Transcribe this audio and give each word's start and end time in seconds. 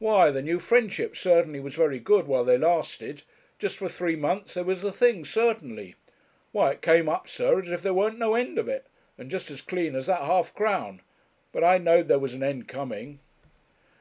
'Why, 0.00 0.32
the 0.32 0.42
New 0.42 0.58
Friendships 0.58 1.20
certainly 1.20 1.60
was 1.60 1.76
very 1.76 2.00
good 2.00 2.26
while 2.26 2.44
they 2.44 2.58
lasted; 2.58 3.22
just 3.60 3.76
for 3.76 3.88
three 3.88 4.16
months 4.16 4.54
they 4.54 4.62
was 4.62 4.82
the 4.82 4.90
thing 4.90 5.24
certainly. 5.24 5.94
Why, 6.50 6.72
it 6.72 6.82
came 6.82 7.08
up, 7.08 7.28
sir, 7.28 7.60
as 7.60 7.70
if 7.70 7.80
there 7.80 7.94
weren't 7.94 8.18
no 8.18 8.34
end 8.34 8.58
of 8.58 8.66
it, 8.68 8.86
and 9.16 9.30
just 9.30 9.48
as 9.48 9.62
clean 9.62 9.94
as 9.94 10.06
that 10.06 10.22
half 10.22 10.52
crown 10.56 11.02
but 11.52 11.62
I 11.62 11.78
know'd 11.78 12.08
there 12.08 12.18
was 12.18 12.34
an 12.34 12.42
end 12.42 12.66
coming.' 12.66 13.20